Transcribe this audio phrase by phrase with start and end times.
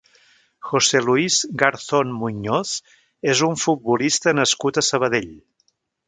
[0.67, 2.71] José Luis Garzón Muñoz
[3.33, 5.29] és un futbolista nascut a Sabadell.